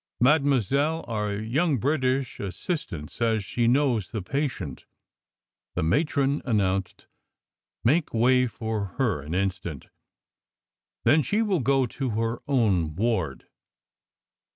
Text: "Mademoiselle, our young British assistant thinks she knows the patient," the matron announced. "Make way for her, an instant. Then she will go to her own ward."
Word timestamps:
"Mademoiselle, 0.19 1.05
our 1.07 1.33
young 1.35 1.77
British 1.77 2.39
assistant 2.39 3.11
thinks 3.11 3.43
she 3.43 3.67
knows 3.67 4.09
the 4.09 4.23
patient," 4.23 4.85
the 5.75 5.83
matron 5.83 6.41
announced. 6.43 7.05
"Make 7.83 8.11
way 8.11 8.47
for 8.47 8.85
her, 8.97 9.21
an 9.21 9.35
instant. 9.35 9.89
Then 11.03 11.21
she 11.21 11.43
will 11.43 11.59
go 11.59 11.85
to 11.85 12.09
her 12.17 12.41
own 12.47 12.95
ward." 12.95 13.45